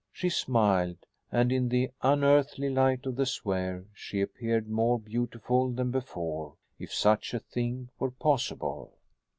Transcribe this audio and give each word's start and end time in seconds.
She 0.11 0.29
smiled, 0.29 0.97
and 1.31 1.51
in 1.51 1.69
the 1.69 1.91
unearthly 2.01 2.71
light 2.71 3.05
of 3.05 3.17
the 3.17 3.27
sphere 3.27 3.85
she 3.93 4.19
appeared 4.19 4.67
more 4.67 4.97
beautiful 4.99 5.71
than 5.71 5.91
before, 5.91 6.55
if 6.79 6.91
such 6.91 7.35
a 7.35 7.39
thing 7.39 7.89
were 7.99 8.09
possible. 8.09 8.97